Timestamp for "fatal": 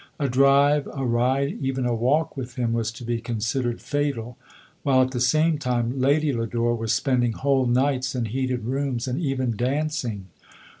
3.79-4.35